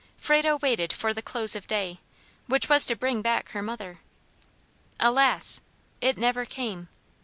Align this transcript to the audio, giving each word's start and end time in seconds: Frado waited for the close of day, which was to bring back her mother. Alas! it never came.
Frado 0.17 0.57
waited 0.57 0.91
for 0.93 1.13
the 1.13 1.21
close 1.21 1.55
of 1.55 1.67
day, 1.67 1.99
which 2.47 2.67
was 2.67 2.87
to 2.87 2.95
bring 2.95 3.21
back 3.21 3.49
her 3.49 3.61
mother. 3.61 3.99
Alas! 4.99 5.61
it 6.01 6.17
never 6.17 6.43
came. 6.43 6.89